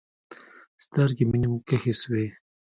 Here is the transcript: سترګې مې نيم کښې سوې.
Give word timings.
سترګې 0.83 1.23
مې 1.29 1.37
نيم 1.41 1.53
کښې 1.67 1.93
سوې. 2.01 2.25